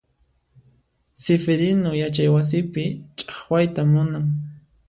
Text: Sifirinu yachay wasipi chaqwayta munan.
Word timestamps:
Sifirinu 1.21 1.89
yachay 2.01 2.29
wasipi 2.35 2.83
chaqwayta 3.17 3.81
munan. 3.91 4.25